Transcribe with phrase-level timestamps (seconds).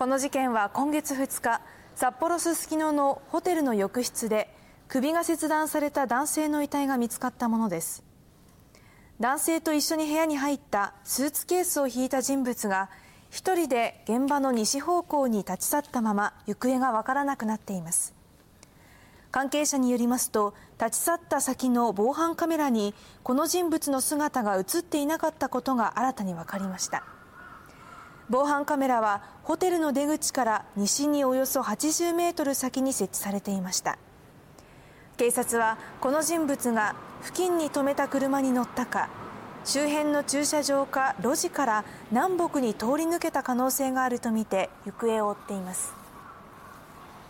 [0.00, 1.60] この事件は今月2日
[1.94, 4.48] 札幌すすきののホテルの浴室で
[4.88, 8.02] 首が切断された男性の遺体が見つかったものです。
[9.20, 12.88] 男性と一緒に部屋に入ったスーツケースを引いた人物が
[13.28, 18.14] 一人で現場の西方向に立ち去ったまま行方がわからなくなっています。
[19.30, 27.19] 関係者によりますと立ち去った先の防犯カメラにこの人物の姿が映っていなかったことが新たに分かりました。
[28.30, 33.98] 防犯カメラはホテルの出口から西におよそ80メートル先に設置されていました。
[35.16, 39.10] 警察はこの人物が付近に止めた車に乗ったか
[39.64, 45.99] 周辺の駐車場か路地から南北に通り抜けた可能性があるとみて行方を追っています。